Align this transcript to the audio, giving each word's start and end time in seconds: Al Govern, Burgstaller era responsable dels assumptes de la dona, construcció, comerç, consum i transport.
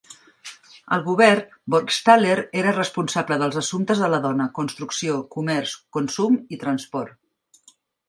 Al 0.95 1.03
Govern, 1.09 1.51
Burgstaller 1.75 2.39
era 2.63 2.73
responsable 2.79 3.39
dels 3.43 3.61
assumptes 3.63 4.03
de 4.07 4.11
la 4.15 4.23
dona, 4.27 4.51
construcció, 4.59 5.21
comerç, 5.39 5.79
consum 6.01 6.45
i 6.59 6.65
transport. 6.67 7.75